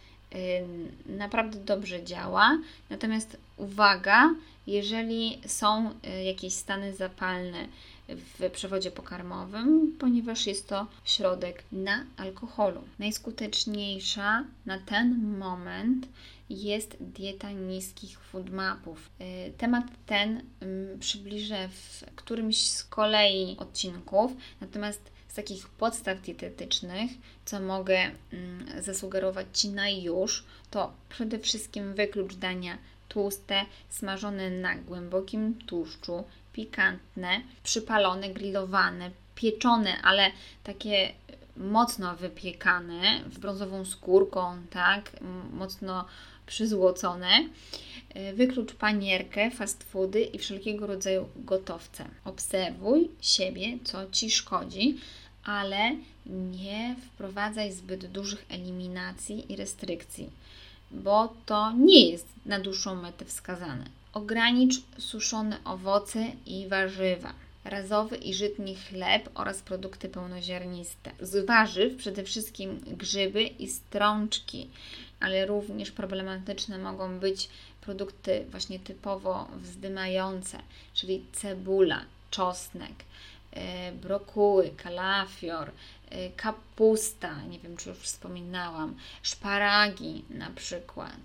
[1.06, 2.58] Naprawdę dobrze działa,
[2.90, 4.36] natomiast uwaga,
[4.68, 7.68] jeżeli są y, jakieś stany zapalne
[8.10, 12.82] w przewodzie pokarmowym, ponieważ jest to środek na alkoholu.
[13.00, 16.08] Najskuteczniejsza na ten moment
[16.50, 19.10] jest dieta niskich foodmapów.
[19.22, 20.42] Y, temat ten
[21.00, 27.12] przybliżę w którymś z kolei odcinków, natomiast z takich podstaw dietetycznych,
[27.46, 28.12] co mogę
[28.80, 32.78] zasugerować Ci na już, to przede wszystkim wyklucz dania
[33.14, 36.24] tłuste, smażone na głębokim tłuszczu,
[36.54, 40.32] pikantne, przypalone, grillowane, pieczone, ale
[40.64, 41.14] takie
[41.58, 45.12] mocno wypiekane, z brązową skórką, tak,
[45.54, 46.06] mocno
[46.46, 47.50] przyzłocone.
[48.34, 52.06] Wyklucz panierkę, fast foody i wszelkiego rodzaju gotowce.
[52.26, 54.98] Obserwuj siebie, co Ci szkodzi,
[55.44, 55.96] ale
[56.26, 60.30] nie wprowadzaj zbyt dużych eliminacji i restrykcji
[60.94, 63.86] bo to nie jest na dłuższą metę wskazane.
[64.14, 67.34] Ogranicz suszone owoce i warzywa.
[67.64, 71.12] razowy i żytni chleb oraz produkty pełnoziarniste.
[71.20, 74.70] Z warzyw przede wszystkim grzyby i strączki,
[75.20, 77.50] ale również problematyczne mogą być
[77.82, 80.58] produkty właśnie typowo wzdymające,
[80.94, 82.02] czyli cebula,
[82.32, 82.94] czosnek,
[83.52, 85.72] e, brokuły, kalafior,
[86.36, 91.22] kapusta, nie wiem czy już wspominałam, szparagi na przykład.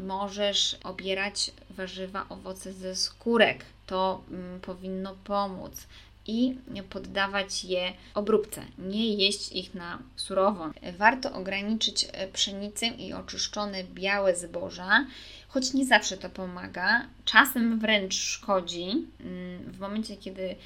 [0.00, 5.86] Możesz obierać warzywa, owoce ze skórek, to mm, powinno pomóc
[6.26, 6.54] i
[6.90, 10.70] poddawać je obróbce, nie jeść ich na surowo.
[10.98, 15.06] Warto ograniczyć e, pszenicę i oczyszczone białe zboża,
[15.48, 17.06] choć nie zawsze to pomaga.
[17.24, 19.06] Czasem wręcz szkodzi.
[19.20, 20.56] Mm, w momencie, kiedy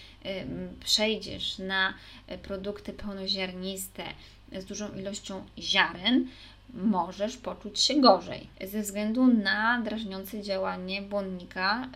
[0.84, 1.94] przejdziesz na
[2.26, 4.04] e, produkty pełnoziarniste
[4.52, 6.26] z dużą ilością ziaren,
[6.74, 11.88] możesz poczuć się gorzej ze względu na drażniące działanie błonnika,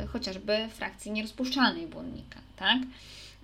[0.00, 2.40] yy, chociażby frakcji nierozpuszczalnej błonnika.
[2.56, 2.78] Tak?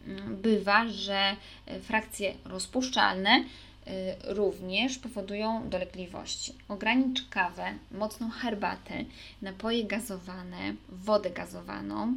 [0.06, 1.36] Mm, bywa, że
[1.82, 3.44] frakcje rozpuszczalne
[3.90, 6.54] Y, również powodują dolegliwości.
[6.68, 9.04] Ogranicz kawę, mocną herbatę,
[9.42, 12.14] napoje gazowane, wodę gazowaną.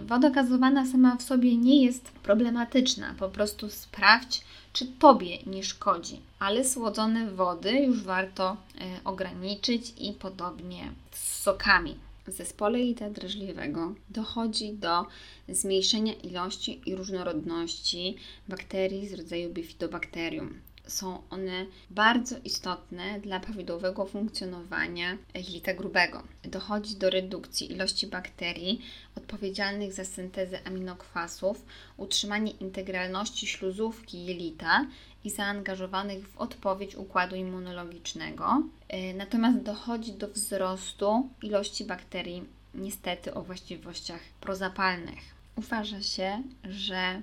[0.00, 4.40] Y, woda gazowana sama w sobie nie jest problematyczna, po prostu sprawdź,
[4.76, 11.94] czy Tobie nie szkodzi, ale słodzone wody już warto y, ograniczyć i podobnie z sokami.
[12.26, 15.06] W zespole jelita drażliwego dochodzi do
[15.48, 18.16] zmniejszenia ilości i różnorodności
[18.48, 20.54] bakterii z rodzaju Bifidobacterium
[20.86, 26.22] są one bardzo istotne dla prawidłowego funkcjonowania jelita grubego.
[26.44, 28.80] Dochodzi do redukcji ilości bakterii
[29.16, 31.64] odpowiedzialnych za syntezę aminokwasów,
[31.96, 34.86] utrzymanie integralności śluzówki jelita
[35.24, 38.62] i zaangażowanych w odpowiedź układu immunologicznego.
[38.88, 42.44] E, natomiast dochodzi do wzrostu ilości bakterii
[42.74, 45.36] niestety o właściwościach prozapalnych.
[45.56, 47.22] Uważa się, że e,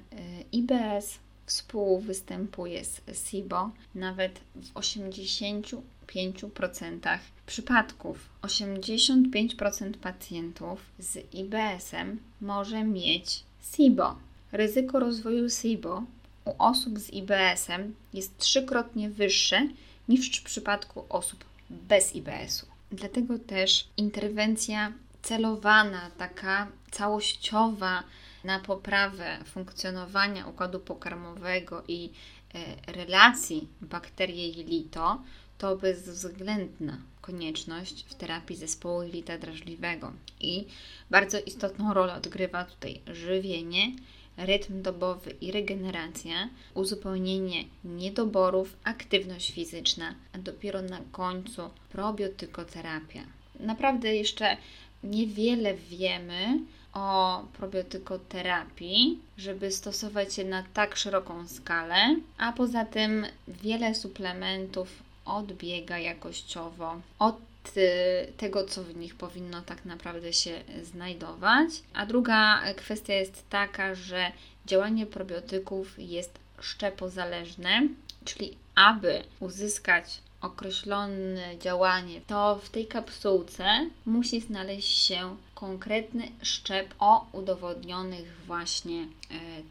[0.52, 8.30] IBS współwystępuje z SIBO nawet w 85% przypadków.
[8.42, 13.44] 85% pacjentów z IBS-em może mieć
[13.76, 14.16] SIBO.
[14.52, 16.04] Ryzyko rozwoju SIBO
[16.46, 19.68] u osób z IBS-em jest trzykrotnie wyższe
[20.08, 22.66] niż w przypadku osób bez IBS-u.
[22.92, 28.04] Dlatego też interwencja celowana, taka całościowa,
[28.44, 32.10] na poprawę funkcjonowania układu pokarmowego i
[32.54, 35.22] e, relacji bakterie-jelito,
[35.58, 40.14] to bezwzględna konieczność w terapii zespołu jelita drażliwego.
[40.40, 40.66] I
[41.12, 43.92] bardzo istotną rolę odgrywa tutaj żywienie,
[44.38, 53.22] rytm dobowy i regeneracja, uzupełnienie niedoborów, aktywność fizyczna, a dopiero na końcu probiotykoterapia.
[53.60, 54.58] Naprawdę jeszcze
[55.04, 56.60] niewiele wiemy
[56.94, 65.98] o probiotykoterapii, żeby stosować je na tak szeroką skalę, a poza tym wiele suplementów odbiega
[65.98, 67.38] jakościowo od
[67.78, 71.70] y, tego, co w nich powinno tak naprawdę się znajdować.
[71.94, 74.32] A druga kwestia jest taka, że
[74.66, 77.88] działanie probiotyków jest szczepozależne,
[78.26, 87.28] czyli aby uzyskać określone działanie, to w tej kapsułce musi znaleźć się konkretny szczep o
[87.32, 89.08] udowodnionych właśnie e,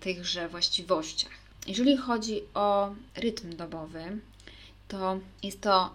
[0.00, 1.32] tychże właściwościach.
[1.66, 4.18] Jeżeli chodzi o rytm dobowy,
[4.88, 5.90] to jest to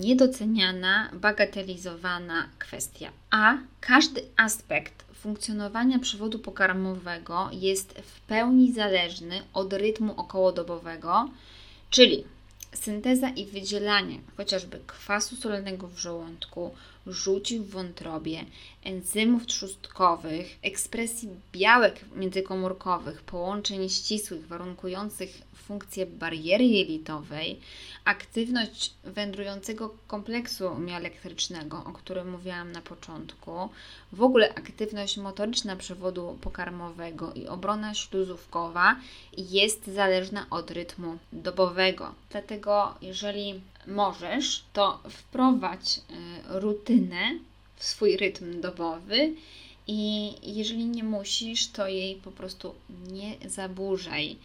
[0.00, 3.10] niedoceniana, bagatelizowana kwestia.
[3.30, 11.30] A każdy aspekt funkcjonowania przewodu pokarmowego jest w pełni zależny od rytmu okołodobowego,
[11.90, 12.24] czyli
[12.74, 16.74] Synteza i wydzielanie chociażby kwasu solnego w żołądku,
[17.06, 18.44] żółci w wątrobie,
[18.84, 27.60] enzymów trzustkowych, ekspresji białek międzykomórkowych, połączeń ścisłych warunkujących funkcję bariery jelitowej,
[28.04, 33.68] aktywność wędrującego kompleksu mioelektrycznego, o którym mówiłam na początku,
[34.12, 38.96] w ogóle aktywność motoryczna przewodu pokarmowego i obrona śluzówkowa
[39.36, 42.14] jest zależna od rytmu dobowego.
[42.30, 47.38] Dlatego, jeżeli możesz, to wprowadź e, rutynę
[47.76, 49.34] w swój rytm dobowy.
[49.86, 52.74] I jeżeli nie musisz, to jej po prostu
[53.12, 54.36] nie zaburzaj.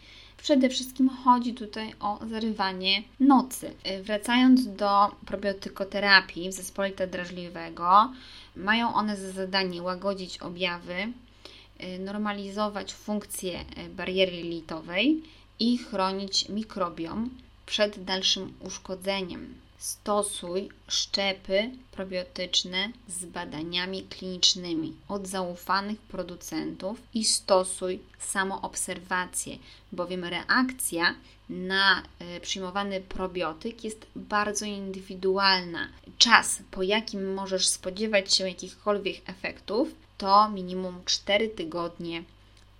[0.42, 3.74] Przede wszystkim chodzi tutaj o zarywanie nocy.
[3.86, 8.12] Y, wracając do probiotykoterapii w zespole drażliwego,
[8.56, 15.22] mają one za zadanie łagodzić objawy, y, normalizować funkcję y, bariery litowej
[15.58, 17.30] i chronić mikrobiom
[17.66, 19.54] przed dalszym uszkodzeniem.
[19.78, 29.58] stosuj szczepy probiotyczne z badaniami klinicznymi od zaufanych producentów i stosuj samoobserwację,
[29.92, 31.14] bowiem reakcja
[31.48, 35.88] na e, przyjmowany probiotyk jest bardzo indywidualna.
[36.18, 39.88] Czas, po jakim możesz spodziewać się jakichkolwiek efektów,
[40.18, 42.24] to minimum 4 tygodnie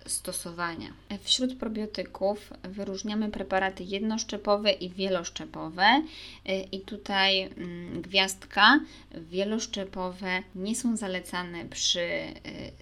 [0.05, 0.93] stosowania.
[1.23, 6.03] Wśród probiotyków wyróżniamy preparaty jednoszczepowe i wieloszczepowe.
[6.71, 8.79] I tutaj mm, gwiazdka,
[9.11, 12.33] wieloszczepowe nie są zalecane przy y,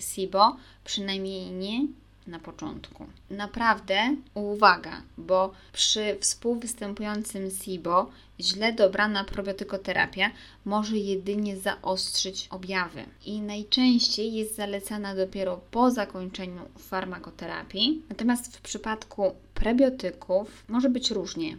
[0.01, 1.87] SIBO, przynajmniej nie
[2.27, 3.05] na początku.
[3.29, 10.31] Naprawdę uwaga, bo przy współwystępującym SIBO źle dobrana probiotykoterapia
[10.65, 18.01] może jedynie zaostrzyć objawy i najczęściej jest zalecana dopiero po zakończeniu farmakoterapii.
[18.09, 21.57] Natomiast w przypadku prebiotyków może być różnie.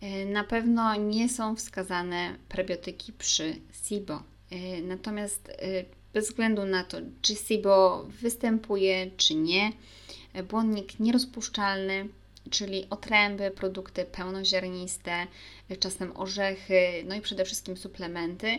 [0.00, 4.22] E, na pewno nie są wskazane prebiotyki przy SIBO.
[4.50, 9.72] E, natomiast e, bez względu na to, czy SIBO występuje, czy nie,
[10.48, 12.08] błonnik nierozpuszczalny,
[12.50, 15.26] czyli otręby, produkty pełnoziarniste,
[15.80, 18.58] czasem orzechy, no i przede wszystkim suplementy,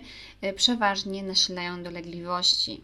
[0.56, 2.82] przeważnie nasilają dolegliwości.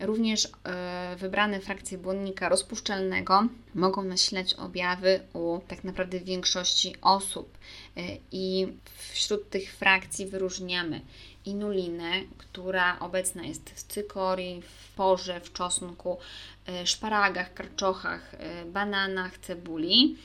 [0.00, 7.58] Również e, wybrane frakcje błonnika rozpuszczalnego mogą nasilać objawy u tak naprawdę większości osób.
[7.96, 8.00] E,
[8.32, 8.66] I
[9.12, 11.00] wśród tych frakcji wyróżniamy
[11.44, 16.18] inulinę, która obecna jest w cykorii, w porze, w czosnku,
[16.66, 18.32] e, szparagach, karczochach,
[18.66, 20.16] bananach, cebuli.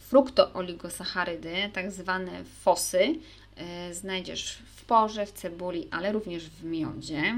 [0.00, 3.14] Fruktooligosacharydy, tak zwane fosy,
[3.92, 7.34] znajdziesz w porze, w cebuli, ale również w miodzie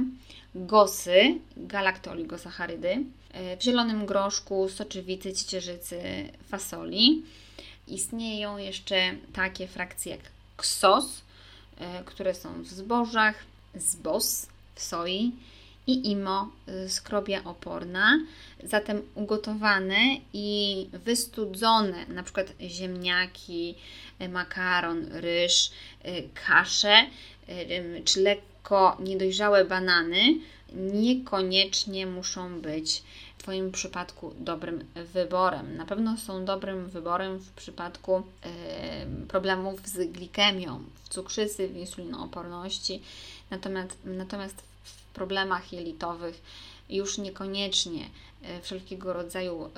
[0.55, 6.03] gosy, galaktooligosacharydy, e, w zielonym groszku, soczewicy, ciecierzycy,
[6.49, 7.23] fasoli.
[7.89, 10.21] Istnieją jeszcze takie frakcje jak
[10.57, 11.22] ksos, e,
[12.05, 13.35] które są w zbożach,
[13.75, 15.33] zbos w soi
[15.87, 18.21] i imo, e, skrobia oporna.
[18.65, 23.75] Zatem ugotowane i wystudzone, na przykład ziemniaki,
[24.29, 25.71] makaron, ryż,
[26.47, 27.07] kasze,
[28.05, 30.35] czy lekko niedojrzałe banany
[30.75, 33.03] niekoniecznie muszą być
[33.43, 35.77] Twoim przypadku dobrym wyborem.
[35.77, 43.03] Na pewno są dobrym wyborem w przypadku y, problemów z glikemią, w cukrzycy, w insulinooporności,
[43.51, 46.43] natomiast, natomiast w problemach jelitowych
[46.91, 48.11] już niekoniecznie
[48.43, 49.69] e, wszelkiego rodzaju e,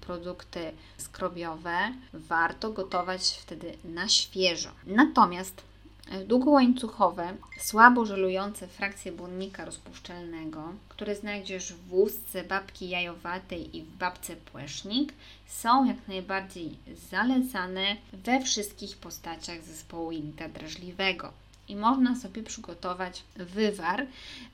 [0.00, 4.70] produkty skrobiowe warto gotować wtedy na świeżo.
[4.86, 5.67] Natomiast
[6.26, 14.36] długołańcuchowe, słabo żelujące frakcje błonnika rozpuszczalnego, które znajdziesz w łusce babki jajowatej i w babce
[14.36, 15.12] płesznik,
[15.46, 16.76] są jak najbardziej
[17.10, 21.32] zalecane we wszystkich postaciach zespołu jelita drażliwego
[21.68, 24.06] i można sobie przygotować wywar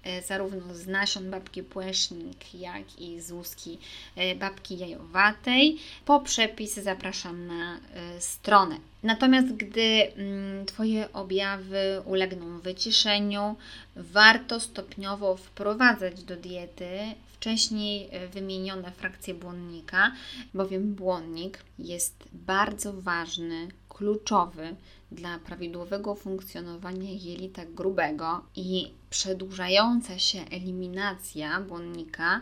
[0.02, 3.78] e, zarówno z nasion babki płesznik, jak i z łuski
[4.16, 5.78] e, babki jajowatej.
[6.04, 8.76] Po przepis zapraszam na e, stronę.
[9.02, 13.56] Natomiast gdy mm, Twoje objawy ulegną wyciszeniu,
[13.96, 16.98] warto stopniowo wprowadzać do diety
[17.32, 20.12] wcześniej wymienione frakcje błonnika,
[20.54, 24.76] bowiem błonnik jest bardzo ważny, kluczowy
[25.12, 32.40] dla prawidłowego funkcjonowania jelita grubego i przedłużająca się eliminacja błonnika,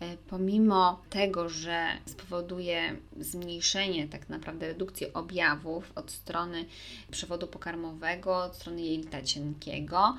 [0.00, 6.64] e, pomimo tego, że spowoduje zmniejszenie, tak naprawdę redukcję objawów od strony
[7.10, 10.16] przewodu pokarmowego, od strony jelita cienkiego,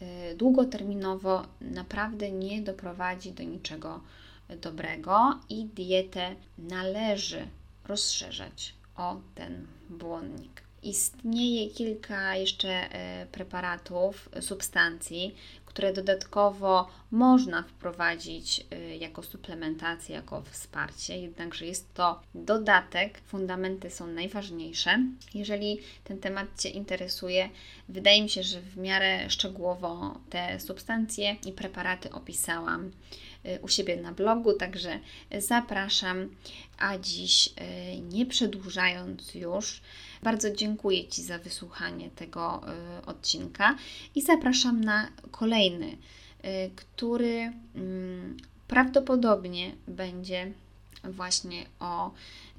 [0.00, 4.00] e, długoterminowo naprawdę nie doprowadzi do niczego
[4.48, 7.46] dobrego i dietę należy
[7.84, 10.63] rozszerzać o ten błonnik.
[10.84, 15.34] Istnieje kilka jeszcze e, preparatów, substancji,
[15.66, 24.06] które dodatkowo można wprowadzić e, jako suplementację, jako wsparcie, jednakże jest to dodatek, fundamenty są
[24.06, 24.98] najważniejsze.
[25.34, 27.50] Jeżeli ten temat Cię interesuje,
[27.88, 32.90] wydaje mi się, że w miarę szczegółowo te substancje i preparaty opisałam
[33.44, 34.98] e, u siebie na blogu, także
[35.38, 36.28] zapraszam.
[36.78, 37.48] A dziś,
[38.02, 39.80] nie przedłużając już,
[40.24, 42.60] bardzo dziękuję Ci za wysłuchanie tego
[43.02, 43.76] y, odcinka
[44.14, 45.96] i zapraszam na kolejny, y,
[46.76, 48.36] który mm,
[48.68, 50.52] prawdopodobnie będzie
[51.04, 52.10] właśnie o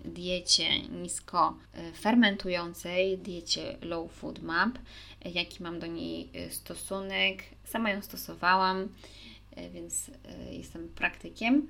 [0.05, 1.57] diecie nisko
[1.99, 4.79] fermentującej, diecie Low Food Map,
[5.25, 7.43] jaki mam do niej y, stosunek.
[7.63, 8.87] Sama ją stosowałam,
[9.73, 10.11] więc
[10.51, 11.67] jestem praktykiem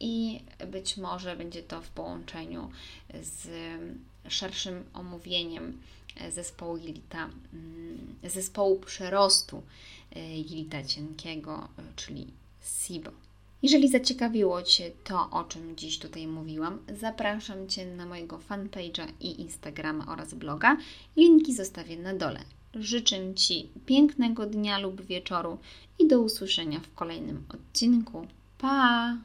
[0.00, 2.70] i być może będzie to w połączeniu
[3.22, 3.48] z
[4.28, 5.78] szerszym omówieniem
[6.32, 9.62] zespołu jelita, mm, zespołu przerostu
[10.50, 12.26] jelita cienkiego, czyli
[12.62, 13.10] SIBO.
[13.64, 19.40] Jeżeli zaciekawiło Cię to, o czym dziś tutaj mówiłam, zapraszam Cię na mojego fanpage'a i
[19.40, 20.76] Instagrama oraz bloga.
[21.16, 22.40] Linki zostawię na dole.
[22.74, 25.58] Życzę Ci pięknego dnia lub wieczoru
[25.98, 28.26] i do usłyszenia w kolejnym odcinku.
[28.58, 29.16] Pa!